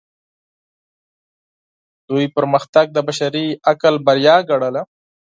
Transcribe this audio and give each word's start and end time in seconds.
هغوی 2.05 2.27
پرمختګ 2.35 2.85
د 2.93 2.97
بشري 3.07 3.47
عقل 3.71 3.95
بریا 4.05 4.35
ګڼله. 4.49 4.81